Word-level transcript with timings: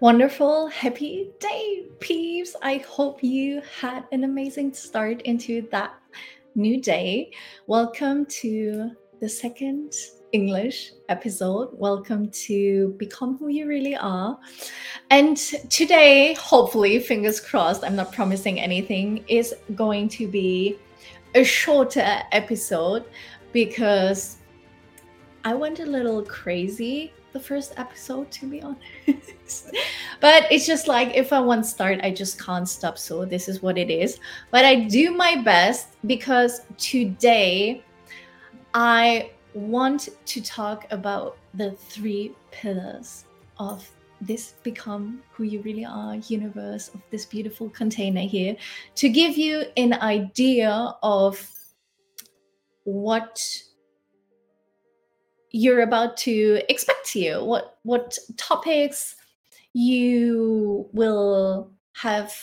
Wonderful, 0.00 0.66
happy 0.66 1.30
day, 1.40 1.86
peeps. 2.00 2.54
I 2.60 2.84
hope 2.86 3.24
you 3.24 3.62
had 3.80 4.04
an 4.12 4.24
amazing 4.24 4.74
start 4.74 5.22
into 5.22 5.66
that 5.70 5.94
new 6.54 6.82
day. 6.82 7.30
Welcome 7.66 8.26
to 8.26 8.90
the 9.22 9.28
second 9.30 9.94
English 10.32 10.92
episode. 11.08 11.70
Welcome 11.72 12.28
to 12.28 12.94
Become 12.98 13.38
Who 13.38 13.48
You 13.48 13.66
Really 13.66 13.96
Are. 13.96 14.38
And 15.08 15.38
today, 15.70 16.34
hopefully, 16.34 16.98
fingers 16.98 17.40
crossed, 17.40 17.82
I'm 17.82 17.96
not 17.96 18.12
promising 18.12 18.60
anything, 18.60 19.24
is 19.28 19.54
going 19.74 20.10
to 20.10 20.28
be 20.28 20.76
a 21.34 21.42
shorter 21.42 22.20
episode 22.32 23.06
because 23.50 24.36
I 25.42 25.54
went 25.54 25.80
a 25.80 25.86
little 25.86 26.22
crazy 26.22 27.14
the 27.36 27.44
first 27.44 27.74
episode, 27.76 28.30
to 28.30 28.46
be 28.46 28.62
honest. 28.62 29.68
but 30.20 30.50
it's 30.50 30.66
just 30.66 30.88
like 30.88 31.14
if 31.14 31.34
I 31.34 31.40
want 31.40 31.64
to 31.64 31.70
start, 31.70 32.00
I 32.02 32.10
just 32.10 32.42
can't 32.42 32.66
stop. 32.66 32.96
So 32.96 33.26
this 33.26 33.46
is 33.46 33.62
what 33.62 33.76
it 33.76 33.90
is. 33.90 34.18
But 34.50 34.64
I 34.64 34.74
do 34.88 35.10
my 35.10 35.36
best 35.42 35.88
because 36.06 36.62
today 36.78 37.84
I 38.72 39.32
want 39.52 40.08
to 40.24 40.42
talk 40.42 40.86
about 40.90 41.36
the 41.52 41.72
three 41.72 42.34
pillars 42.50 43.26
of 43.58 43.86
this 44.22 44.54
become 44.62 45.20
who 45.32 45.44
you 45.44 45.60
really 45.60 45.84
are 45.84 46.16
universe 46.36 46.88
of 46.94 47.02
this 47.10 47.26
beautiful 47.26 47.68
container 47.68 48.22
here 48.22 48.56
to 48.94 49.10
give 49.10 49.36
you 49.36 49.64
an 49.76 49.92
idea 50.00 50.94
of 51.02 51.36
what 52.84 53.36
you're 55.50 55.80
about 55.80 56.16
to 56.16 56.60
expect 56.68 57.14
you 57.14 57.42
what 57.44 57.78
what 57.82 58.18
topics 58.36 59.16
you 59.72 60.88
will 60.92 61.70
have 61.94 62.34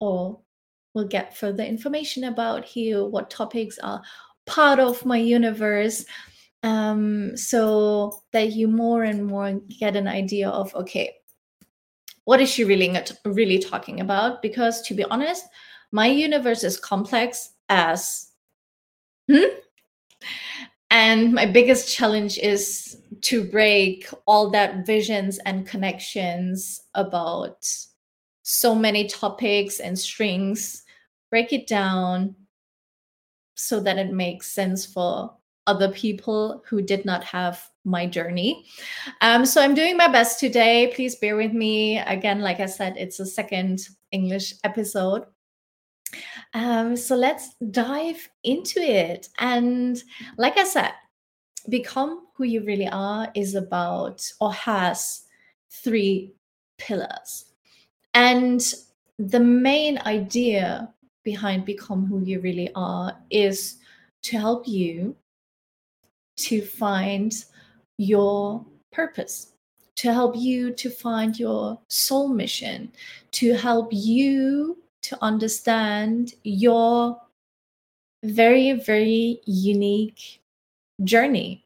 or 0.00 0.40
will 0.94 1.06
get 1.06 1.36
further 1.36 1.62
information 1.62 2.24
about 2.24 2.64
here 2.64 3.04
what 3.04 3.30
topics 3.30 3.78
are 3.78 4.02
part 4.46 4.78
of 4.78 5.04
my 5.04 5.18
universe 5.18 6.04
um, 6.62 7.36
so 7.36 8.22
that 8.32 8.52
you 8.52 8.66
more 8.66 9.04
and 9.04 9.26
more 9.26 9.60
get 9.78 9.94
an 9.96 10.08
idea 10.08 10.48
of 10.48 10.74
okay 10.74 11.14
what 12.24 12.40
is 12.40 12.50
she 12.50 12.64
really 12.64 12.96
really 13.24 13.58
talking 13.58 14.00
about 14.00 14.42
because 14.42 14.82
to 14.82 14.94
be 14.94 15.04
honest 15.04 15.44
my 15.92 16.06
universe 16.06 16.64
is 16.64 16.78
complex 16.78 17.50
as 17.68 18.32
hmm? 19.30 19.44
And 20.90 21.32
my 21.32 21.46
biggest 21.46 21.92
challenge 21.92 22.38
is 22.38 23.00
to 23.22 23.44
break 23.44 24.08
all 24.26 24.50
that 24.50 24.86
visions 24.86 25.38
and 25.38 25.66
connections 25.66 26.82
about 26.94 27.66
so 28.42 28.74
many 28.74 29.08
topics 29.08 29.80
and 29.80 29.98
strings 29.98 30.84
break 31.30 31.52
it 31.52 31.66
down 31.66 32.34
so 33.54 33.80
that 33.80 33.98
it 33.98 34.12
makes 34.12 34.52
sense 34.52 34.86
for 34.86 35.34
other 35.66 35.90
people 35.90 36.62
who 36.68 36.80
did 36.80 37.04
not 37.04 37.24
have 37.24 37.68
my 37.84 38.06
journey. 38.06 38.64
Um, 39.20 39.44
so 39.44 39.60
I'm 39.60 39.74
doing 39.74 39.96
my 39.96 40.08
best 40.08 40.38
today. 40.38 40.92
Please 40.94 41.16
bear 41.16 41.36
with 41.36 41.52
me. 41.52 41.98
Again, 41.98 42.40
like 42.40 42.60
I 42.60 42.66
said, 42.66 42.96
it's 42.96 43.18
a 43.18 43.26
second 43.26 43.80
English 44.12 44.54
episode. 44.62 45.24
Um, 46.54 46.96
so 46.96 47.16
let's 47.16 47.54
dive 47.70 48.28
into 48.44 48.80
it. 48.80 49.28
And 49.38 50.02
like 50.36 50.58
I 50.58 50.64
said, 50.64 50.92
become 51.68 52.26
who 52.34 52.44
you 52.44 52.64
really 52.64 52.88
are 52.88 53.30
is 53.34 53.54
about 53.54 54.22
or 54.40 54.52
has 54.52 55.22
three 55.70 56.34
pillars. 56.78 57.46
And 58.14 58.62
the 59.18 59.40
main 59.40 59.98
idea 60.06 60.92
behind 61.24 61.64
become 61.64 62.06
who 62.06 62.22
you 62.22 62.40
really 62.40 62.70
are 62.74 63.16
is 63.30 63.78
to 64.22 64.38
help 64.38 64.68
you 64.68 65.16
to 66.36 66.60
find 66.60 67.32
your 67.98 68.64
purpose 68.92 69.52
to 69.96 70.12
help 70.12 70.36
you 70.36 70.72
to 70.72 70.90
find 70.90 71.38
your 71.38 71.78
soul 71.88 72.28
mission 72.28 72.92
to 73.32 73.54
help 73.54 73.88
you 73.90 74.78
to 75.08 75.18
understand 75.22 76.34
your 76.42 77.20
very, 78.24 78.72
very 78.72 79.40
unique 79.46 80.40
journey. 81.04 81.64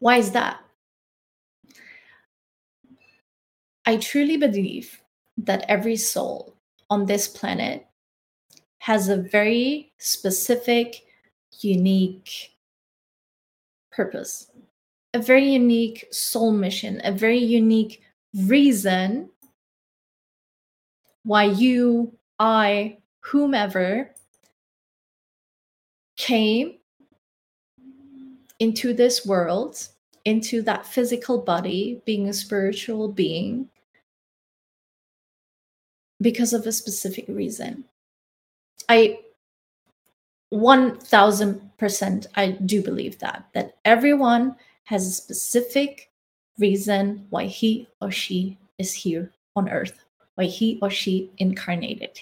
Why 0.00 0.18
is 0.18 0.32
that? 0.32 0.60
I 3.86 3.96
truly 3.96 4.36
believe 4.36 5.00
that 5.38 5.64
every 5.68 5.96
soul 5.96 6.56
on 6.90 7.06
this 7.06 7.28
planet 7.28 7.86
has 8.78 9.08
a 9.08 9.16
very 9.16 9.92
specific, 9.98 11.04
unique 11.60 12.50
purpose, 13.92 14.50
a 15.14 15.18
very 15.18 15.52
unique 15.52 16.06
soul 16.10 16.52
mission, 16.52 17.00
a 17.04 17.12
very 17.12 17.38
unique 17.38 18.02
reason 18.34 19.30
why 21.24 21.44
you, 21.44 22.12
I, 22.38 22.98
whomever 23.20 24.10
came 26.16 26.74
into 28.58 28.92
this 28.94 29.26
world, 29.26 29.88
into 30.24 30.62
that 30.62 30.86
physical 30.86 31.38
body, 31.38 32.00
being 32.04 32.28
a 32.28 32.32
spiritual 32.32 33.08
being, 33.08 33.68
because 36.20 36.52
of 36.52 36.66
a 36.66 36.72
specific 36.72 37.24
reason. 37.28 37.84
I 38.88 39.20
1000% 40.52 42.26
I 42.36 42.50
do 42.52 42.80
believe 42.82 43.18
that 43.18 43.48
that 43.54 43.76
everyone 43.84 44.54
has 44.84 45.06
a 45.06 45.10
specific 45.10 46.10
reason 46.58 47.26
why 47.30 47.46
he 47.46 47.88
or 48.00 48.12
she 48.12 48.56
is 48.78 48.92
here 48.92 49.32
on 49.56 49.68
earth 49.68 50.04
why 50.34 50.44
he 50.44 50.78
or 50.82 50.90
she 50.90 51.30
incarnated 51.38 52.20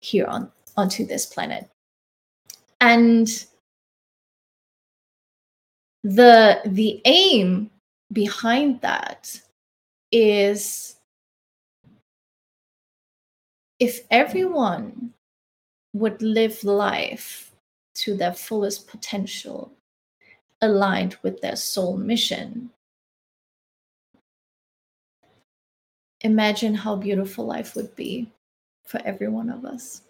here 0.00 0.26
on 0.26 0.50
onto 0.76 1.06
this 1.06 1.26
planet. 1.26 1.68
And 2.80 3.28
the 6.02 6.60
the 6.66 7.00
aim 7.04 7.70
behind 8.12 8.80
that 8.82 9.40
is 10.12 10.96
if 13.80 14.00
everyone 14.10 15.12
would 15.92 16.22
live 16.22 16.62
life 16.62 17.52
to 17.94 18.16
their 18.16 18.32
fullest 18.32 18.86
potential 18.86 19.72
aligned 20.60 21.16
with 21.22 21.40
their 21.40 21.56
soul 21.56 21.96
mission 21.96 22.70
imagine 26.26 26.74
how 26.74 26.96
beautiful 26.96 27.46
life 27.46 27.74
would 27.74 27.94
be 27.96 28.30
for 28.84 29.00
every 29.04 29.28
one 29.28 29.48
of 29.48 29.64
us. 29.64 30.02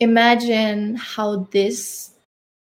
Imagine 0.00 0.96
how 0.96 1.46
this 1.52 2.10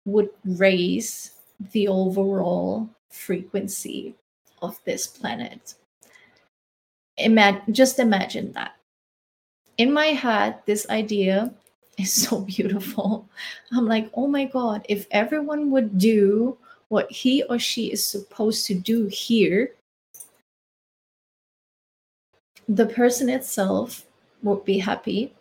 would 0.05 0.31
raise 0.45 1.33
the 1.73 1.87
overall 1.89 2.89
frequency 3.11 4.15
of 4.61 4.81
this 4.85 5.07
planet. 5.07 5.75
Imagine, 7.19 7.73
just 7.73 7.99
imagine 7.99 8.53
that. 8.53 8.73
In 9.79 9.93
my 9.93 10.07
head, 10.07 10.59
this 10.67 10.89
idea 10.89 11.53
is 11.99 12.13
so 12.29 12.41
beautiful. 12.41 13.29
I'm 13.73 13.87
like, 13.87 14.11
oh 14.15 14.27
my 14.27 14.45
God, 14.45 14.85
if 14.89 15.07
everyone 15.11 15.71
would 15.71 15.99
do 15.99 16.59
what 16.89 17.11
he 17.11 17.43
or 17.45 17.59
she 17.59 17.93
is 17.93 18.05
supposed 18.05 18.67
to 18.67 18.75
do 18.75 19.07
here, 19.07 19.73
the 22.77 22.87
person 22.87 23.29
itself 23.29 24.07
would 24.43 24.65
be 24.65 24.79
happy. 24.79 25.35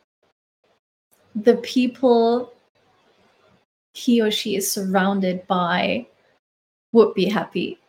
The 1.36 1.56
people 1.58 2.52
he 3.94 4.22
or 4.22 4.32
she 4.32 4.58
is 4.58 4.70
surrounded 4.70 5.48
by 5.48 6.08
would 6.92 7.14
be 7.14 7.26
happy. 7.26 7.80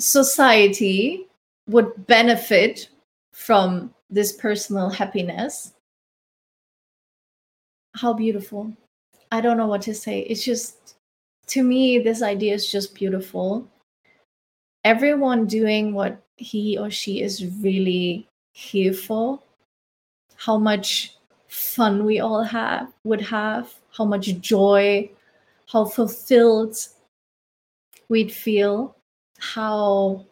Society 0.00 1.26
would 1.68 2.06
benefit 2.06 2.88
from 3.32 3.92
this 4.08 4.32
personal 4.32 4.88
happiness. 4.88 5.74
How 7.94 8.14
beautiful. 8.14 8.72
I 9.30 9.42
don't 9.42 9.58
know 9.58 9.66
what 9.66 9.82
to 9.82 9.94
say. 9.94 10.20
It's 10.20 10.44
just, 10.44 10.94
to 11.48 11.62
me, 11.62 11.98
this 11.98 12.22
idea 12.22 12.54
is 12.54 12.70
just 12.70 12.94
beautiful. 12.94 13.68
Everyone 14.84 15.46
doing 15.46 15.92
what 15.92 16.22
he 16.36 16.78
or 16.78 16.90
she 16.90 17.20
is 17.22 17.44
really 17.60 18.26
here 18.52 18.92
for, 18.92 19.40
how 20.36 20.58
much 20.58 21.16
fun 21.48 22.04
we 22.04 22.20
all 22.20 22.42
have 22.42 22.92
would 23.04 23.20
have, 23.20 23.74
how 23.96 24.04
much 24.04 24.40
joy, 24.40 25.10
how 25.70 25.84
fulfilled 25.84 26.76
we'd 28.08 28.30
feel, 28.30 28.94
how 29.38 30.24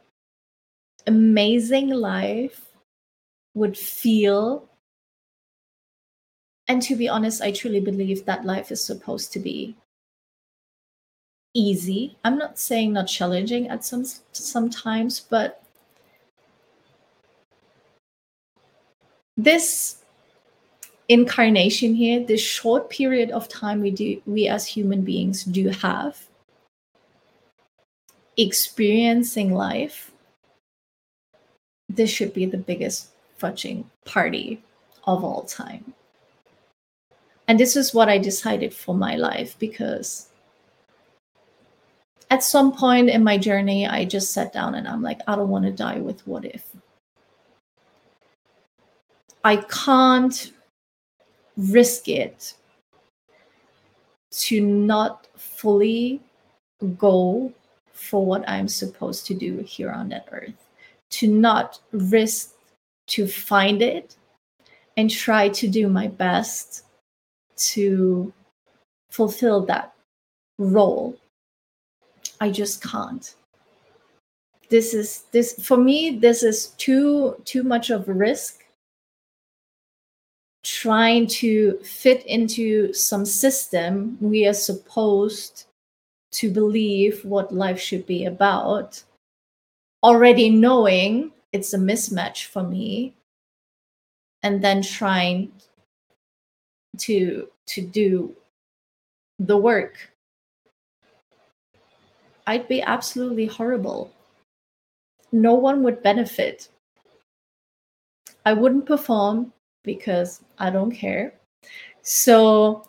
amazing 1.07 1.89
life 1.89 2.61
would 3.55 3.77
feel. 3.77 4.69
And 6.69 6.81
to 6.83 6.97
be 6.97 7.09
honest, 7.09 7.43
I 7.43 7.51
truly 7.51 7.81
believe 7.81 8.25
that 8.25 8.45
life 8.45 8.71
is 8.71 8.85
supposed 8.85 9.33
to 9.33 9.39
be 9.39 9.77
easy. 11.53 12.17
I'm 12.25 12.39
not 12.39 12.59
saying 12.59 12.93
not 12.93 13.07
challenging 13.07 13.69
at 13.69 13.85
some 13.85 14.05
sometimes, 14.33 15.21
but 15.21 15.64
this 19.37 19.99
incarnation 21.09 21.95
here, 21.95 22.25
this 22.25 22.41
short 22.41 22.89
period 22.91 23.31
of 23.31 23.49
time 23.49 23.81
we 23.81 23.91
do 23.91 24.21
we 24.27 24.49
as 24.49 24.67
human 24.67 25.03
beings 25.03 25.45
do 25.45 25.69
have 25.69 26.29
experiencing 28.37 29.53
life, 29.53 30.13
this 31.89 32.11
should 32.11 32.35
be 32.35 32.47
the 32.47 32.57
biggest 32.57 33.09
fudging 33.41 33.85
party 34.05 34.63
of 35.05 35.23
all 35.25 35.43
time. 35.43 35.95
And 37.47 37.61
this 37.61 37.77
is 37.77 37.93
what 37.93 38.09
I 38.09 38.19
decided 38.19 38.73
for 38.73 38.95
my 38.95 39.17
life 39.17 39.59
because 39.59 40.29
at 42.31 42.43
some 42.43 42.73
point 42.73 43.11
in 43.11 43.23
my 43.23 43.37
journey, 43.37 43.87
I 43.87 44.07
just 44.07 44.33
sat 44.33 44.53
down 44.53 44.75
and 44.75 44.89
I'm 44.89 45.03
like, 45.03 45.21
I 45.27 45.37
don't 45.37 45.51
want 45.51 45.67
to 45.67 45.71
die 45.71 45.99
with 45.99 46.27
what 46.27 46.45
if. 46.45 46.65
I 49.45 49.57
can't 49.57 50.53
risk 51.57 52.09
it 52.09 52.55
to 54.31 54.61
not 54.61 55.29
fully 55.37 56.21
go 56.97 57.53
for 57.93 58.25
what 58.25 58.49
I'm 58.49 58.69
supposed 58.69 59.27
to 59.27 59.35
do 59.35 59.59
here 59.59 59.91
on 59.91 60.09
that 60.09 60.29
earth, 60.33 60.55
to 61.11 61.29
not 61.29 61.81
risk 61.93 62.55
to 63.09 63.27
find 63.27 63.83
it 63.83 64.17
and 64.97 65.11
try 65.11 65.51
to 65.51 65.69
do 65.69 65.89
my 65.89 66.09
best 66.09 66.85
to 67.57 68.33
fulfill 69.11 69.61
that 69.67 69.95
role. 70.59 71.17
I 72.41 72.51
just 72.51 72.83
can't. 72.83 73.35
This 74.71 74.95
is 74.95 75.25
this 75.31 75.65
for 75.65 75.77
me 75.77 76.19
this 76.19 76.43
is 76.43 76.69
too 76.79 77.37
too 77.45 77.63
much 77.63 77.91
of 77.91 78.09
a 78.09 78.13
risk 78.13 78.64
trying 80.85 81.27
to 81.27 81.79
fit 81.83 82.27
into 82.27 82.93
some 82.93 83.25
system 83.25 84.19
we 84.21 84.47
are 84.47 84.53
supposed 84.53 85.65
to 86.31 86.51
believe 86.51 87.25
what 87.25 87.55
life 87.55 87.81
should 87.81 88.05
be 88.05 88.27
about 88.27 89.03
already 90.03 90.51
knowing 90.51 91.33
it's 91.55 91.73
a 91.73 91.79
mismatch 91.79 92.45
for 92.49 92.63
me 92.63 93.15
and 94.43 94.63
then 94.63 94.83
trying 94.83 95.51
to 96.99 97.49
to 97.67 97.81
do 97.81 98.37
the 99.39 99.57
work. 99.57 99.95
I'd 102.47 102.69
be 102.69 102.83
absolutely 102.83 103.47
horrible. 103.47 104.13
No 105.33 105.55
one 105.55 105.83
would 105.83 106.03
benefit. 106.03 106.69
I 108.45 108.53
wouldn't 108.53 108.85
perform 108.85 109.55
because 109.85 110.43
I 110.59 110.71
don't 110.71 110.91
care. 110.91 111.35
So 112.03 112.85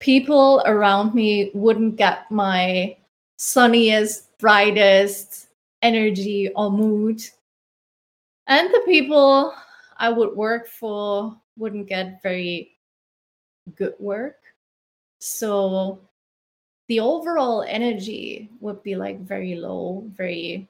people 0.00 0.62
around 0.64 1.14
me 1.14 1.50
wouldn't 1.54 1.96
get 1.96 2.30
my 2.30 2.96
sunniest, 3.36 4.36
brightest 4.38 5.48
energy 5.82 6.50
or 6.56 6.70
mood. 6.70 7.20
And 8.46 8.72
the 8.72 8.82
people 8.86 9.54
I 9.98 10.08
would 10.08 10.34
work 10.34 10.68
for 10.68 11.36
wouldn't 11.56 11.88
get 11.88 12.22
very 12.22 12.78
good 13.76 13.94
work. 13.98 14.36
So 15.20 16.00
the 16.88 17.00
overall 17.00 17.64
energy 17.68 18.50
would 18.60 18.82
be 18.82 18.96
like 18.96 19.20
very 19.20 19.56
low, 19.56 20.04
very 20.14 20.68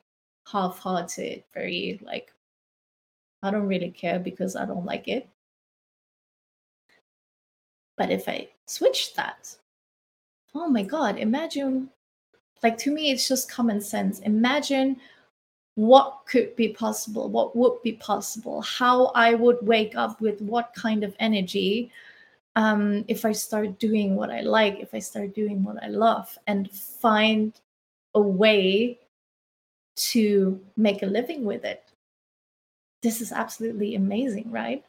half 0.51 0.79
hearted, 0.79 1.45
very 1.55 2.01
like, 2.03 2.33
I 3.43 3.51
don't 3.51 3.69
really 3.69 3.91
care 3.91 4.19
because 4.19 4.57
I 4.57 4.65
don't 4.65 4.85
like 4.85 5.07
it. 5.07 5.29
But 7.99 8.11
if 8.11 8.29
I 8.29 8.49
switch 8.67 9.15
that, 9.15 9.55
oh 10.55 10.69
my 10.69 10.83
God, 10.83 11.19
imagine, 11.19 11.91
like 12.63 12.79
to 12.79 12.93
me, 12.93 13.11
it's 13.11 13.29
just 13.29 13.51
common 13.51 13.81
sense. 13.81 14.21
Imagine 14.21 14.97
what 15.75 16.23
could 16.27 16.57
be 16.57 16.69
possible, 16.69 17.29
what 17.29 17.55
would 17.55 17.83
be 17.83 17.93
possible, 17.93 18.63
how 18.63 19.07
I 19.15 19.35
would 19.35 19.59
wake 19.63 19.95
up 19.95 20.21
with 20.21 20.41
what 20.41 20.73
kind 20.75 21.05
of 21.05 21.15
energy 21.21 21.93
um, 22.57 23.05
if 23.07 23.25
I 23.25 23.33
start 23.33 23.79
doing 23.79 24.17
what 24.17 24.31
I 24.31 24.41
like, 24.41 24.81
if 24.81 24.93
I 24.93 24.99
start 24.99 25.35
doing 25.35 25.63
what 25.63 25.81
I 25.83 25.87
love, 25.87 26.37
and 26.49 26.69
find 26.71 27.53
a 28.15 28.21
way 28.21 28.99
to 29.97 30.61
make 30.77 31.03
a 31.03 31.07
living 31.07 31.45
with 31.45 31.65
it. 31.65 31.85
This 33.03 33.21
is 33.21 33.31
absolutely 33.31 33.95
amazing, 33.95 34.51
right? 34.51 34.85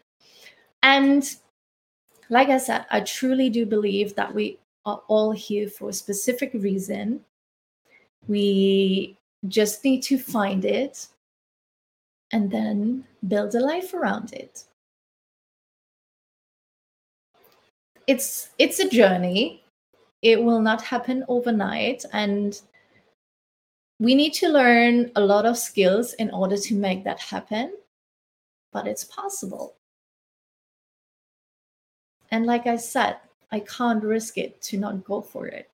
And 0.81 1.23
like 2.29 2.49
I 2.49 2.57
said, 2.57 2.85
I 2.91 3.01
truly 3.01 3.49
do 3.49 3.65
believe 3.65 4.15
that 4.15 4.33
we 4.33 4.59
are 4.85 5.01
all 5.07 5.31
here 5.31 5.67
for 5.67 5.89
a 5.89 5.93
specific 5.93 6.51
reason. 6.53 7.21
We 8.27 9.17
just 9.47 9.83
need 9.83 10.03
to 10.03 10.17
find 10.17 10.65
it 10.65 11.07
and 12.31 12.51
then 12.51 13.05
build 13.27 13.55
a 13.55 13.59
life 13.59 13.93
around 13.93 14.33
it. 14.33 14.65
It's 18.05 18.49
it's 18.57 18.79
a 18.79 18.89
journey. 18.89 19.63
It 20.21 20.43
will 20.43 20.61
not 20.61 20.81
happen 20.81 21.23
overnight 21.27 22.03
and 22.13 22.59
we 23.99 24.15
need 24.15 24.33
to 24.35 24.49
learn 24.49 25.11
a 25.15 25.21
lot 25.21 25.45
of 25.45 25.57
skills 25.57 26.13
in 26.13 26.31
order 26.31 26.57
to 26.57 26.73
make 26.75 27.03
that 27.03 27.19
happen, 27.19 27.73
but 28.71 28.87
it's 28.87 29.03
possible. 29.03 29.75
And 32.31 32.45
like 32.45 32.67
I 32.67 32.75
said, 32.75 33.17
I 33.51 33.61
can't 33.61 34.03
risk 34.03 34.37
it 34.37 34.61
to 34.63 34.77
not 34.77 35.03
go 35.03 35.21
for 35.21 35.47
it. 35.47 35.69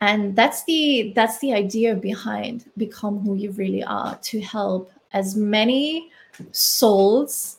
And 0.00 0.36
that's 0.36 0.64
the 0.64 1.12
that's 1.16 1.38
the 1.38 1.52
idea 1.52 1.94
behind 1.94 2.70
become 2.76 3.20
who 3.20 3.34
you 3.34 3.50
really 3.52 3.82
are 3.82 4.16
to 4.16 4.40
help 4.40 4.92
as 5.12 5.34
many 5.34 6.10
souls 6.52 7.58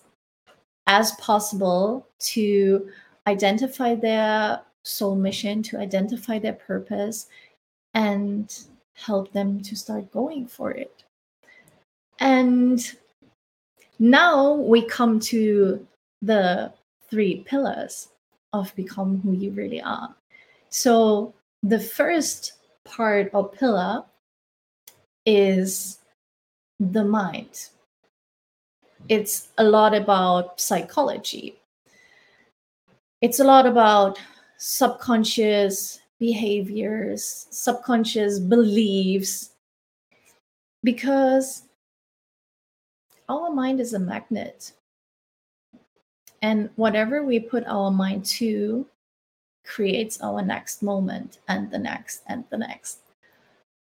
as 0.88 1.12
possible 1.14 2.08
to 2.20 2.90
identify 3.28 3.94
their 3.94 4.62
soul 4.84 5.16
mission, 5.16 5.62
to 5.64 5.78
identify 5.78 6.40
their 6.40 6.54
purpose, 6.54 7.28
and 7.94 8.64
help 8.94 9.32
them 9.34 9.62
to 9.62 9.76
start 9.76 10.12
going 10.12 10.48
for 10.48 10.72
it. 10.72 11.04
And 12.20 12.80
now 14.00 14.54
we 14.54 14.82
come 14.82 15.20
to 15.22 15.86
the 16.22 16.72
three 17.10 17.44
pillars 17.48 18.10
of 18.54 18.76
become 18.76 19.22
who 19.22 19.34
you 19.34 19.52
really 19.52 19.82
are. 19.82 20.16
So 20.70 21.34
the 21.64 21.80
first 21.80 22.54
part 22.86 23.30
or 23.34 23.50
pillar 23.50 24.04
is 25.26 26.00
the 26.80 27.04
mind. 27.04 27.70
It's 29.08 29.50
a 29.58 29.64
lot 29.64 29.94
about 29.94 30.60
psychology. 30.60 31.56
It's 33.22 33.40
a 33.40 33.44
lot 33.44 33.66
about 33.66 34.20
subconscious 34.58 36.00
behaviors, 36.20 37.48
subconscious 37.50 38.40
beliefs, 38.40 39.52
because 40.84 41.64
our 43.28 43.52
mind 43.52 43.80
is 43.80 43.94
a 43.94 44.00
magnet. 44.00 44.74
And 46.42 46.70
whatever 46.76 47.24
we 47.24 47.40
put 47.40 47.64
our 47.68 47.92
mind 47.92 48.26
to 48.26 48.86
creates 49.66 50.20
our 50.22 50.42
next 50.42 50.82
moment 50.82 51.40
and 51.48 51.70
the 51.70 51.78
next 51.78 52.24
and 52.28 52.44
the 52.50 52.58
next. 52.58 53.00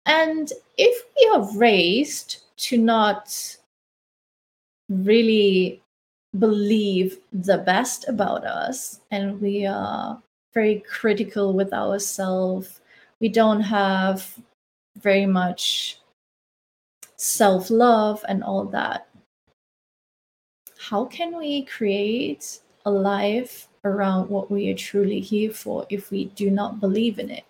And 0.07 0.53
if 0.79 1.05
we 1.17 1.31
are 1.35 1.57
raised 1.57 2.45
to 2.59 2.79
not 2.79 3.57
really 4.89 5.83
believe 6.39 7.19
the 7.33 7.59
best 7.59 8.09
about 8.09 8.45
us 8.45 9.01
and 9.11 9.41
we 9.41 9.67
are 9.67 10.21
very 10.55 10.83
critical 10.89 11.53
with 11.53 11.73
ourselves, 11.73 12.81
we 13.21 13.29
don't 13.29 13.61
have 13.61 14.39
very 14.99 15.27
much 15.27 15.99
self 17.17 17.71
love 17.71 18.25
and 18.29 18.45
all 18.45 18.65
that 18.65 19.09
how 20.89 21.05
can 21.05 21.37
we 21.37 21.65
create 21.65 22.61
a 22.85 22.91
life 22.91 23.67
around 23.85 24.29
what 24.29 24.51
we 24.51 24.71
are 24.71 24.77
truly 24.77 25.19
here 25.19 25.51
for 25.51 25.85
if 25.91 26.13
we 26.13 26.27
do 26.37 26.49
not 26.49 26.79
believe 26.79 27.19
in 27.19 27.29
it? 27.29 27.45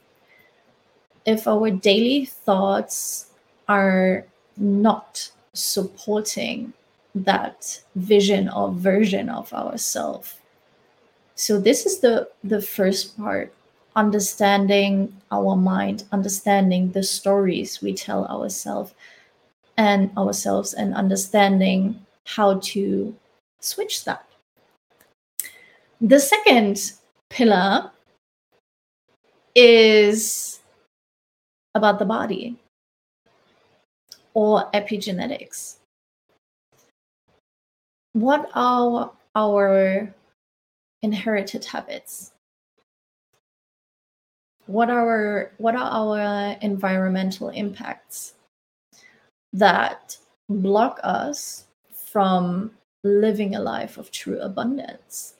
If 1.26 1.46
our 1.46 1.70
daily 1.70 2.24
thoughts 2.24 3.32
are 3.68 4.24
not 4.56 5.30
supporting 5.52 6.72
that 7.14 7.82
vision 7.94 8.48
or 8.48 8.72
version 8.72 9.28
of 9.28 9.52
ourselves. 9.52 10.36
So 11.34 11.60
this 11.60 11.84
is 11.84 12.00
the 12.00 12.28
the 12.44 12.62
first 12.62 13.18
part 13.18 13.52
understanding 13.96 15.12
our 15.30 15.56
mind, 15.56 16.04
understanding 16.12 16.92
the 16.92 17.02
stories 17.02 17.82
we 17.82 17.92
tell 17.92 18.26
ourselves 18.26 18.94
and 19.76 20.10
ourselves 20.16 20.72
and 20.72 20.94
understanding 20.94 22.06
how 22.24 22.58
to 22.60 23.14
switch 23.66 24.04
that. 24.04 24.26
The 26.00 26.20
second 26.20 26.92
pillar 27.30 27.90
is 29.54 30.61
about 31.75 31.99
the 31.99 32.04
body 32.04 32.56
or 34.35 34.70
epigenetics. 34.73 35.76
What 38.12 38.50
are 38.54 39.12
our 39.35 40.14
inherited 41.02 41.64
habits? 41.64 42.32
What 44.66 44.90
are 44.90 45.52
what 45.58 45.76
are 45.76 45.90
our 45.90 46.56
environmental 46.61 47.50
impacts 47.50 48.35
that 49.52 50.18
block 50.49 51.00
us 51.02 51.64
from 51.92 52.73
living 53.06 53.54
a 53.54 53.60
life 53.60 53.98
of 53.98 54.10
true 54.10 54.40
abundance? 54.40 55.34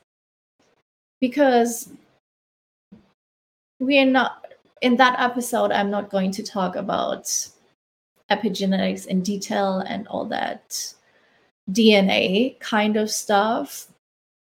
Because 1.21 1.91
we 3.79 3.99
are 3.99 4.07
not 4.07 4.47
in 4.83 4.97
that 4.97 5.19
episode 5.19 5.71
i'm 5.71 5.91
not 5.91 6.11
going 6.11 6.31
to 6.31 6.43
talk 6.43 6.77
about 6.77 7.25
epigenetics 8.31 9.07
in 9.07 9.23
detail 9.23 9.79
and 9.81 10.07
all 10.09 10.25
that 10.25 10.95
dna 11.71 12.59
kind 12.61 12.97
of 12.97 13.11
stuff 13.11 13.89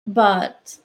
but 0.07 0.77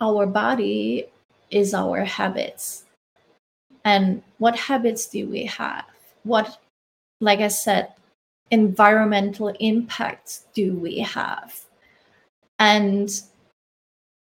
our 0.00 0.26
body 0.26 1.06
is 1.50 1.74
our 1.74 2.04
habits 2.04 2.84
and 3.84 4.22
what 4.38 4.56
habits 4.56 5.06
do 5.06 5.26
we 5.28 5.44
have 5.44 5.86
what 6.24 6.58
like 7.20 7.40
i 7.40 7.48
said 7.48 7.92
environmental 8.50 9.48
impacts 9.60 10.46
do 10.54 10.74
we 10.74 10.98
have 10.98 11.64
and 12.58 13.22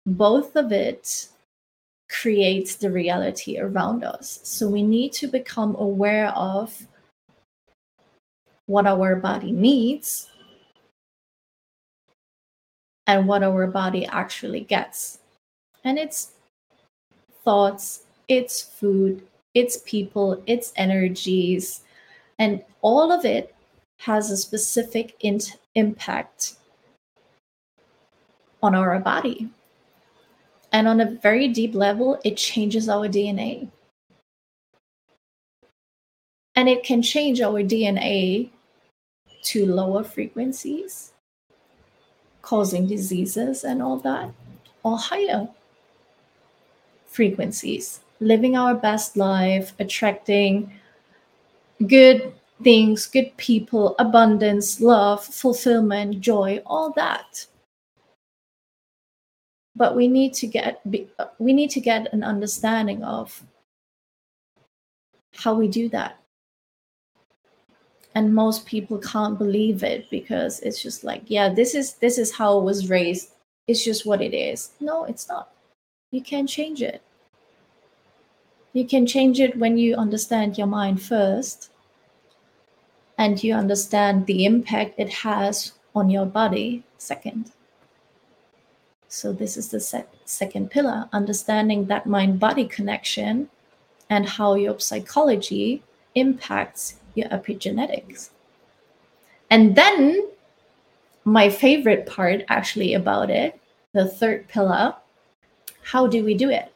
both 0.06 0.56
of 0.56 0.72
it 0.72 1.28
creates 2.10 2.76
the 2.76 2.92
reality 2.92 3.58
around 3.58 4.04
us. 4.04 4.40
So 4.44 4.68
we 4.68 4.84
need 4.84 5.14
to 5.14 5.28
become 5.28 5.76
aware 5.76 6.30
of 6.30 6.88
what 8.66 8.86
our 8.86 9.16
body 9.16 9.52
needs 9.52 10.30
and 13.08 13.28
what 13.28 13.44
our 13.44 13.68
body 13.68 14.06
actually 14.06 14.62
gets. 14.62 15.20
And 15.84 15.98
it's 15.98 16.34
thoughts, 17.44 18.04
it's 18.28 18.62
food, 18.62 19.26
it's 19.54 19.78
people, 19.86 20.42
it's 20.46 20.74
energies, 20.76 21.82
and 22.40 22.64
all 22.82 23.12
of 23.12 23.26
it 23.26 23.56
has 24.02 24.32
a 24.32 24.38
specific 24.38 25.16
impact 25.76 26.56
on 28.64 28.74
our 28.74 29.00
body. 29.00 29.48
And 30.72 30.88
on 30.88 31.00
a 31.00 31.12
very 31.12 31.48
deep 31.48 31.76
level, 31.76 32.20
it 32.24 32.36
changes 32.36 32.90
our 32.90 33.08
DNA. 33.08 33.70
And 36.56 36.68
it 36.68 36.84
can 36.84 37.04
change 37.04 37.42
our 37.42 37.62
DNA 37.62 38.50
to 39.44 39.66
lower 39.68 40.04
frequencies, 40.04 41.14
causing 42.42 42.88
diseases 42.88 43.64
and 43.64 43.84
all 43.84 43.98
that, 43.98 44.32
or 44.82 44.98
higher 44.98 45.48
frequencies, 47.06 48.00
living 48.20 48.58
our 48.58 48.74
best 48.74 49.16
life, 49.16 49.74
attracting 49.80 50.72
good 51.86 52.34
things, 52.64 53.08
good 53.08 53.36
people, 53.38 53.96
abundance, 54.00 54.82
love, 54.82 55.24
fulfillment, 55.24 56.22
joy, 56.22 56.62
all 56.66 56.92
that. 56.94 57.46
But 59.76 59.96
we 59.96 60.08
need 60.08 60.34
to 60.36 60.48
get 60.48 60.82
we 61.40 61.54
need 61.54 61.70
to 61.72 61.80
get 61.80 62.14
an 62.14 62.24
understanding 62.24 63.04
of 63.04 63.44
how 65.36 65.54
we 65.54 65.68
do 65.68 65.90
that. 65.90 66.20
And 68.14 68.36
most 68.36 68.66
people 68.66 68.98
can't 69.00 69.38
believe 69.38 69.84
it 69.84 70.10
because 70.10 70.60
it's 70.60 70.82
just 70.82 71.04
like 71.04 71.24
yeah 71.28 71.50
this 71.50 71.74
is 71.74 71.94
this 71.96 72.18
is 72.18 72.32
how 72.34 72.60
it 72.60 72.64
was 72.64 72.90
raised. 72.90 73.32
It's 73.68 73.84
just 73.84 74.06
what 74.06 74.22
it 74.22 74.34
is. 74.34 74.72
No 74.80 75.06
it's 75.06 75.28
not. 75.30 75.54
You 76.12 76.22
can't 76.22 76.50
change 76.50 76.82
it. 76.82 77.02
You 78.74 78.86
can 78.86 79.08
change 79.08 79.40
it 79.40 79.58
when 79.58 79.78
you 79.78 79.96
understand 79.96 80.58
your 80.58 80.68
mind 80.68 81.02
first 81.02 81.71
and 83.22 83.44
you 83.44 83.54
understand 83.54 84.26
the 84.26 84.46
impact 84.46 84.94
it 84.98 85.12
has 85.24 85.74
on 85.94 86.10
your 86.10 86.26
body 86.26 86.84
second 86.98 87.52
so, 89.14 89.34
this 89.34 89.58
is 89.58 89.68
the 89.68 89.82
sec- 89.82 90.08
second 90.24 90.72
pillar 90.72 91.10
understanding 91.12 91.88
that 91.88 92.06
mind 92.06 92.40
body 92.40 92.64
connection 92.64 93.50
and 94.10 94.26
how 94.26 94.54
your 94.54 94.80
psychology 94.80 95.84
impacts 96.16 96.96
your 97.14 97.28
epigenetics. 97.28 98.30
And 99.50 99.76
then, 99.76 100.30
my 101.26 101.50
favorite 101.50 102.06
part 102.06 102.44
actually 102.48 102.94
about 102.94 103.30
it, 103.30 103.60
the 103.92 104.08
third 104.08 104.48
pillar, 104.48 104.96
how 105.84 106.08
do 106.08 106.24
we 106.24 106.34
do 106.34 106.50
it? 106.50 106.72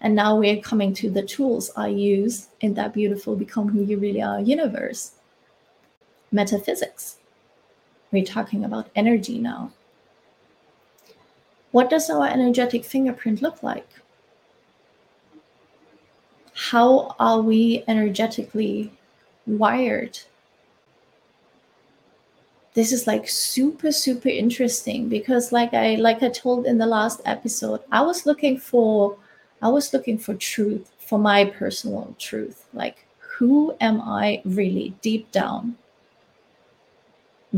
And 0.00 0.16
now 0.16 0.34
we're 0.34 0.60
coming 0.60 0.92
to 0.94 1.08
the 1.08 1.22
tools 1.22 1.70
I 1.76 1.86
use 1.86 2.48
in 2.62 2.74
that 2.74 2.94
beautiful 2.94 3.36
Become 3.36 3.68
Who 3.68 3.84
You 3.84 3.96
Really 3.96 4.22
Are 4.22 4.40
universe 4.40 5.12
metaphysics. 6.32 7.18
We're 8.12 8.24
talking 8.24 8.64
about 8.64 8.90
energy 8.96 9.38
now. 9.38 9.72
What 11.70 11.90
does 11.90 12.10
our 12.10 12.26
energetic 12.26 12.84
fingerprint 12.84 13.40
look 13.42 13.62
like? 13.62 13.88
How 16.54 17.14
are 17.18 17.40
we 17.40 17.84
energetically 17.88 18.92
wired? 19.46 20.18
This 22.74 22.92
is 22.92 23.06
like 23.06 23.28
super 23.28 23.92
super 23.92 24.28
interesting 24.28 25.08
because 25.08 25.52
like 25.52 25.74
I 25.74 25.96
like 25.96 26.22
I 26.22 26.28
told 26.28 26.66
in 26.66 26.78
the 26.78 26.86
last 26.86 27.20
episode, 27.24 27.80
I 27.90 28.02
was 28.02 28.26
looking 28.26 28.58
for 28.58 29.16
I 29.62 29.68
was 29.68 29.92
looking 29.92 30.18
for 30.18 30.34
truth, 30.34 30.90
for 30.98 31.18
my 31.18 31.44
personal 31.44 32.14
truth. 32.18 32.66
Like 32.72 33.06
who 33.18 33.74
am 33.80 34.00
I 34.00 34.42
really 34.44 34.94
deep 35.02 35.30
down? 35.32 35.76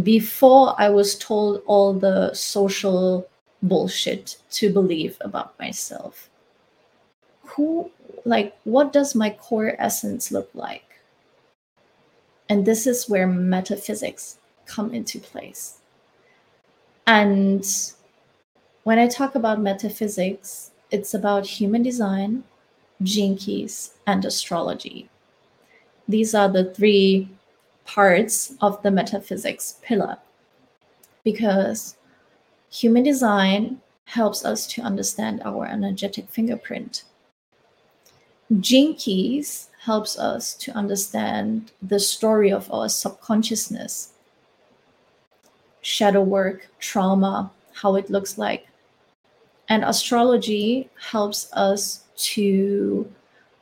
Before 0.00 0.74
I 0.78 0.88
was 0.88 1.18
told 1.18 1.62
all 1.66 1.92
the 1.92 2.32
social 2.32 3.28
bullshit 3.62 4.38
to 4.52 4.72
believe 4.72 5.18
about 5.20 5.58
myself. 5.58 6.30
Who 7.44 7.90
like 8.24 8.56
what 8.64 8.92
does 8.92 9.14
my 9.14 9.30
core 9.30 9.76
essence 9.78 10.32
look 10.32 10.50
like? 10.54 11.00
And 12.48 12.64
this 12.64 12.86
is 12.86 13.08
where 13.08 13.26
metaphysics 13.26 14.38
come 14.66 14.94
into 14.94 15.18
place. 15.18 15.78
And 17.06 17.64
when 18.84 18.98
i 18.98 19.06
talk 19.06 19.34
about 19.34 19.60
metaphysics 19.60 20.70
it's 20.90 21.14
about 21.14 21.46
human 21.46 21.82
design 21.82 22.44
gene 23.02 23.36
keys 23.36 23.94
and 24.06 24.24
astrology. 24.24 25.08
These 26.08 26.34
are 26.34 26.48
the 26.48 26.72
three 26.72 27.28
parts 27.84 28.54
of 28.60 28.82
the 28.82 28.90
metaphysics 28.90 29.78
pillar 29.82 30.18
because 31.24 31.96
Human 32.72 33.02
design 33.02 33.82
helps 34.06 34.46
us 34.46 34.66
to 34.68 34.80
understand 34.80 35.42
our 35.44 35.66
energetic 35.66 36.30
fingerprint. 36.30 37.04
Keys 38.62 39.68
helps 39.84 40.18
us 40.18 40.54
to 40.54 40.72
understand 40.72 41.70
the 41.82 42.00
story 42.00 42.50
of 42.50 42.72
our 42.72 42.88
subconsciousness, 42.88 44.14
shadow 45.82 46.22
work, 46.22 46.68
trauma, 46.78 47.50
how 47.74 47.96
it 47.96 48.08
looks 48.08 48.38
like. 48.38 48.66
And 49.68 49.84
astrology 49.84 50.88
helps 51.10 51.52
us 51.52 52.04
to 52.32 53.06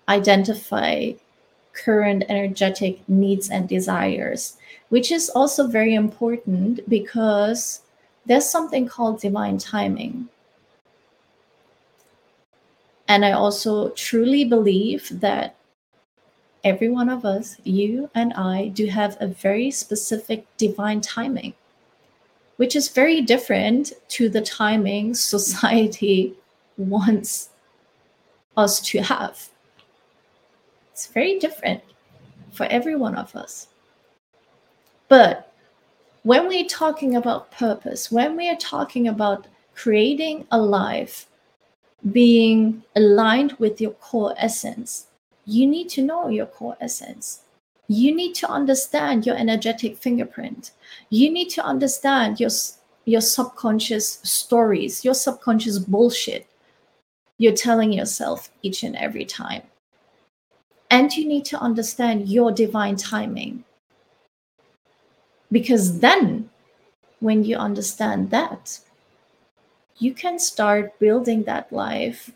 identify 0.08 1.12
current 1.84 2.24
energetic 2.28 3.08
needs 3.08 3.50
and 3.50 3.68
desires, 3.68 4.56
which 4.88 5.10
is 5.10 5.30
also 5.30 5.66
very 5.66 5.94
important 5.94 6.88
because 6.88 7.82
there's 8.26 8.48
something 8.48 8.86
called 8.86 9.20
divine 9.20 9.58
timing. 9.58 10.28
And 13.08 13.24
I 13.24 13.32
also 13.32 13.90
truly 13.90 14.44
believe 14.44 15.20
that 15.20 15.56
every 16.62 16.88
one 16.88 17.08
of 17.08 17.24
us, 17.24 17.56
you 17.64 18.10
and 18.14 18.32
I, 18.34 18.68
do 18.68 18.86
have 18.86 19.16
a 19.18 19.26
very 19.26 19.70
specific 19.70 20.46
divine 20.56 21.00
timing, 21.00 21.54
which 22.56 22.76
is 22.76 22.88
very 22.88 23.20
different 23.20 23.92
to 24.10 24.28
the 24.28 24.40
timing 24.42 25.14
society 25.34 26.34
wants 26.76 27.48
us 28.56 28.80
to 28.80 29.02
have. 29.02 29.48
It's 31.00 31.06
very 31.06 31.38
different 31.38 31.82
for 32.52 32.66
every 32.66 32.94
one 32.94 33.14
of 33.14 33.34
us. 33.34 33.68
But 35.08 35.50
when 36.24 36.46
we're 36.46 36.68
talking 36.68 37.16
about 37.16 37.50
purpose, 37.50 38.12
when 38.12 38.36
we 38.36 38.50
are 38.50 38.56
talking 38.56 39.08
about 39.08 39.46
creating 39.74 40.46
a 40.50 40.60
life 40.60 41.26
being 42.12 42.82
aligned 42.96 43.54
with 43.54 43.80
your 43.80 43.92
core 43.92 44.34
essence, 44.36 45.06
you 45.46 45.66
need 45.66 45.88
to 45.88 46.02
know 46.02 46.28
your 46.28 46.44
core 46.44 46.76
essence. 46.82 47.44
You 47.88 48.14
need 48.14 48.34
to 48.34 48.50
understand 48.50 49.24
your 49.24 49.38
energetic 49.38 49.96
fingerprint. 49.96 50.72
You 51.08 51.32
need 51.32 51.48
to 51.52 51.64
understand 51.64 52.38
your, 52.38 52.50
your 53.06 53.22
subconscious 53.22 54.20
stories, 54.22 55.02
your 55.02 55.14
subconscious 55.14 55.78
bullshit 55.78 56.46
you're 57.38 57.54
telling 57.54 57.90
yourself 57.90 58.50
each 58.60 58.82
and 58.82 58.94
every 58.96 59.24
time. 59.24 59.62
And 60.90 61.16
you 61.16 61.26
need 61.26 61.44
to 61.46 61.58
understand 61.58 62.28
your 62.28 62.50
divine 62.50 62.96
timing. 62.96 63.64
Because 65.52 66.00
then, 66.00 66.50
when 67.20 67.44
you 67.44 67.56
understand 67.56 68.30
that, 68.30 68.80
you 69.98 70.14
can 70.14 70.38
start 70.38 70.98
building 70.98 71.44
that 71.44 71.72
life 71.72 72.30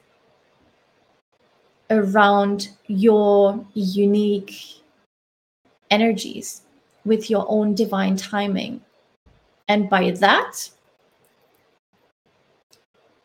around 1.90 2.68
your 2.86 3.64
unique 3.74 4.54
energies 5.90 6.62
with 7.04 7.30
your 7.30 7.46
own 7.48 7.74
divine 7.74 8.16
timing. 8.16 8.80
And 9.68 9.88
by 9.88 10.10
that, 10.12 10.68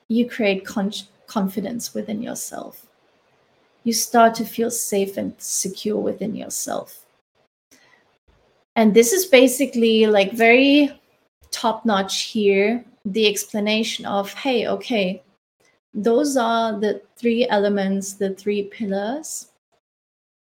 you 0.07 0.27
create 0.27 0.65
con- 0.65 0.91
confidence 1.27 1.93
within 1.93 2.21
yourself 2.21 2.88
you 3.83 3.93
start 3.93 4.35
to 4.35 4.45
feel 4.45 4.71
safe 4.71 5.17
and 5.17 5.33
secure 5.37 5.97
within 5.97 6.35
yourself. 6.35 7.05
And 8.75 8.93
this 8.93 9.11
is 9.11 9.25
basically 9.25 10.05
like 10.05 10.33
very 10.33 10.99
top 11.51 11.85
notch 11.85 12.23
here 12.23 12.83
the 13.05 13.27
explanation 13.27 14.05
of 14.05 14.33
hey, 14.33 14.67
okay, 14.67 15.23
those 15.93 16.37
are 16.37 16.79
the 16.79 17.01
three 17.15 17.47
elements, 17.49 18.13
the 18.13 18.35
three 18.35 18.63
pillars 18.63 19.51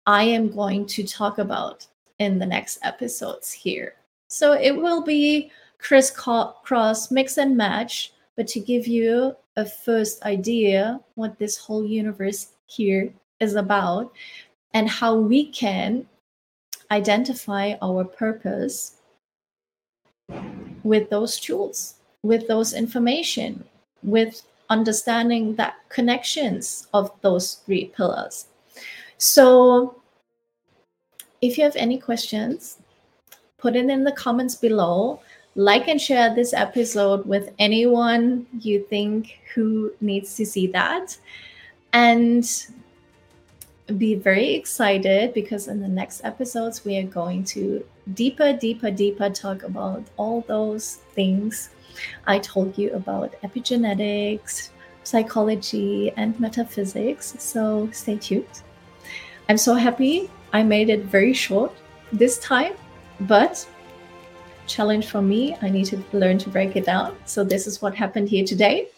I 0.06 0.24
am 0.24 0.50
going 0.50 0.86
to 0.86 1.04
talk 1.04 1.38
about 1.38 1.86
in 2.18 2.38
the 2.38 2.46
next 2.46 2.78
episodes 2.82 3.52
here. 3.52 3.94
So 4.28 4.52
it 4.52 4.76
will 4.76 5.02
be 5.02 5.50
crisscross, 5.78 7.10
mix 7.10 7.38
and 7.38 7.56
match, 7.56 8.12
but 8.36 8.46
to 8.48 8.60
give 8.60 8.86
you 8.86 9.36
a 9.56 9.64
first 9.64 10.22
idea 10.24 11.00
what 11.14 11.38
this 11.38 11.56
whole 11.56 11.84
universe 11.84 12.48
here 12.72 13.12
is 13.40 13.54
about 13.54 14.12
and 14.74 14.88
how 14.88 15.14
we 15.16 15.46
can 15.46 16.06
identify 16.90 17.74
our 17.82 18.04
purpose 18.04 18.96
with 20.82 21.10
those 21.10 21.38
tools, 21.38 21.94
with 22.22 22.48
those 22.48 22.72
information, 22.72 23.64
with 24.02 24.42
understanding 24.70 25.54
that 25.56 25.74
connections 25.88 26.86
of 26.94 27.10
those 27.20 27.54
three 27.66 27.86
pillars. 27.96 28.46
So 29.18 29.96
if 31.40 31.58
you 31.58 31.64
have 31.64 31.76
any 31.76 31.98
questions, 31.98 32.78
put 33.58 33.76
it 33.76 33.90
in 33.90 34.04
the 34.04 34.12
comments 34.12 34.54
below. 34.54 35.20
Like 35.54 35.88
and 35.88 36.00
share 36.00 36.34
this 36.34 36.54
episode 36.54 37.26
with 37.26 37.50
anyone 37.58 38.46
you 38.58 38.86
think 38.88 39.38
who 39.54 39.92
needs 40.00 40.34
to 40.36 40.46
see 40.46 40.66
that. 40.68 41.18
And 41.92 42.44
be 43.98 44.14
very 44.14 44.54
excited 44.54 45.34
because 45.34 45.68
in 45.68 45.80
the 45.80 45.88
next 45.88 46.24
episodes 46.24 46.84
we 46.84 46.96
are 46.98 47.02
going 47.02 47.44
to 47.44 47.84
deeper 48.14 48.52
deeper 48.52 48.90
deeper 48.90 49.28
talk 49.30 49.62
about 49.62 50.02
all 50.16 50.42
those 50.42 50.96
things. 51.14 51.70
I 52.26 52.38
told 52.38 52.78
you 52.78 52.92
about 52.92 53.34
epigenetics 53.42 54.70
psychology 55.04 56.12
and 56.16 56.38
metaphysics 56.38 57.34
so 57.38 57.88
stay 57.92 58.16
tuned. 58.16 58.62
I'm 59.48 59.58
so 59.58 59.74
happy 59.74 60.30
i 60.52 60.62
made 60.62 60.88
it 60.90 61.04
very 61.04 61.32
short 61.32 61.72
this 62.12 62.38
time 62.38 62.74
but 63.20 63.66
challenge 64.66 65.06
for 65.06 65.20
me 65.20 65.56
i 65.62 65.68
need 65.68 65.86
to 65.86 66.02
learn 66.12 66.38
to 66.38 66.48
break 66.48 66.76
it 66.76 66.86
down. 66.86 67.16
So 67.24 67.44
this 67.44 67.66
is 67.66 67.82
what 67.82 67.94
happened 67.94 68.28
here 68.28 68.44
today. 68.44 68.88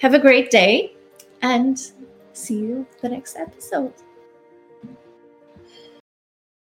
Have 0.00 0.14
a 0.14 0.18
great 0.18 0.50
day 0.50 0.94
and 1.42 1.80
see 2.40 2.58
you 2.58 2.86
the 3.02 3.08
next 3.08 3.36
episode 3.36 3.92